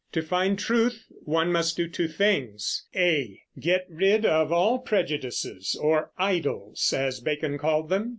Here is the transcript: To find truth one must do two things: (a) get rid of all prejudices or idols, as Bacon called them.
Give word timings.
To 0.13 0.23
find 0.23 0.57
truth 0.57 1.05
one 1.25 1.51
must 1.51 1.77
do 1.77 1.87
two 1.87 2.07
things: 2.07 2.87
(a) 2.95 3.39
get 3.59 3.85
rid 3.87 4.25
of 4.25 4.51
all 4.51 4.79
prejudices 4.79 5.77
or 5.79 6.09
idols, 6.17 6.91
as 6.91 7.19
Bacon 7.19 7.59
called 7.59 7.89
them. 7.89 8.09